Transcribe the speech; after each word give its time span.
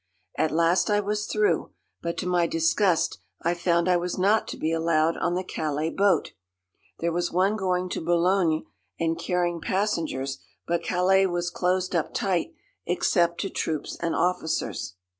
At 0.35 0.49
last 0.49 0.89
I 0.89 0.99
was 0.99 1.27
through. 1.27 1.73
But 2.01 2.17
to 2.17 2.25
my 2.25 2.47
disgust 2.47 3.19
I 3.43 3.53
found 3.53 3.87
I 3.87 3.97
was 3.97 4.17
not 4.17 4.47
to 4.47 4.57
be 4.57 4.71
allowed 4.71 5.15
on 5.17 5.35
the 5.35 5.43
Calais 5.43 5.91
boat. 5.91 6.31
There 6.97 7.11
was 7.11 7.31
one 7.31 7.55
going 7.55 7.87
to 7.89 8.01
Boulogne 8.01 8.65
and 8.99 9.15
carrying 9.19 9.61
passengers, 9.61 10.39
but 10.65 10.81
Calais 10.81 11.27
was 11.27 11.51
closed 11.51 11.95
up 11.95 12.15
tight, 12.15 12.55
except 12.87 13.41
to 13.41 13.49
troops 13.51 13.95
and 14.01 14.15
officers. 14.15 14.95